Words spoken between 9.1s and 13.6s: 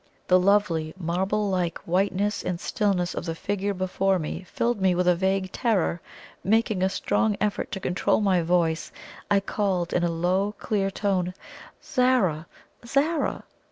I called, in a low, clear tone: "Zara! Zara!"